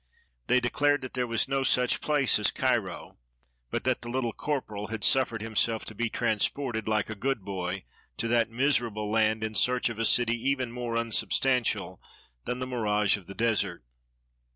They 0.47 0.59
declared 0.59 1.01
that 1.01 1.13
there 1.13 1.27
was 1.27 1.47
no 1.47 1.61
such 1.61 2.01
place 2.01 2.39
as 2.39 2.49
Cairo, 2.49 3.19
but 3.69 3.83
that 3.83 4.01
the 4.01 4.09
''Little 4.09 4.35
Corporal" 4.35 4.87
had 4.87 5.03
suf 5.03 5.29
fered 5.29 5.41
himself 5.41 5.85
to 5.85 5.93
be 5.93 6.09
transported, 6.09 6.87
like 6.87 7.07
a 7.11 7.15
good 7.15 7.41
hoy, 7.45 7.83
to 8.17 8.27
that 8.27 8.49
miserable 8.49 9.11
land, 9.11 9.43
in 9.43 9.53
search 9.53 9.89
of 9.89 9.99
a 9.99 10.05
city 10.05 10.33
even 10.49 10.71
more 10.71 10.95
unsub 10.95 11.29
stantial 11.29 11.99
than 12.45 12.57
the 12.57 12.65
mirage 12.65 13.15
of 13.15 13.27
the 13.27 13.35
desert. 13.35 13.83